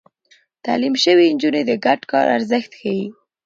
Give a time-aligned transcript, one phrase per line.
[0.65, 3.03] تعليم شوې نجونې د ګډ کار ارزښت ښيي.